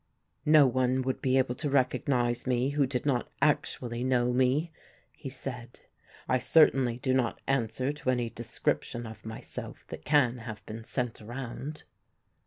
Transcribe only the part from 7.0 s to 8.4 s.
not answer to any